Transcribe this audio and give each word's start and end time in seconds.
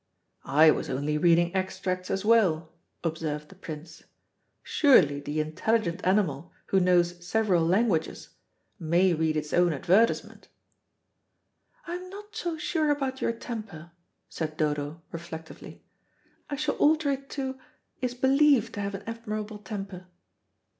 "I 0.45 0.71
was 0.71 0.89
only 0.89 1.19
reading 1.19 1.55
extracts 1.55 2.09
as 2.09 2.25
well," 2.25 2.73
observed 3.03 3.49
the 3.49 3.55
Prince. 3.55 4.01
"Surely 4.63 5.19
the 5.19 5.39
intelligent 5.39 6.03
animal, 6.03 6.51
who 6.65 6.79
knows 6.79 7.23
several 7.23 7.63
languages, 7.63 8.29
may 8.79 9.13
read 9.13 9.37
its 9.37 9.53
own 9.53 9.73
advertisement?" 9.73 10.47
"I'm 11.85 12.09
not 12.09 12.35
so 12.35 12.57
sure 12.57 12.89
about 12.89 13.21
your 13.21 13.31
temper," 13.31 13.91
said 14.27 14.57
Dodo, 14.57 15.03
reflectively: 15.11 15.83
"I 16.49 16.55
shall 16.55 16.77
alter 16.77 17.11
it 17.11 17.29
to 17.37 17.59
'is 18.01 18.15
believed 18.15 18.73
to 18.73 18.81
have 18.81 18.95
an 18.95 19.03
admirable 19.05 19.59
temper.'" 19.59 20.07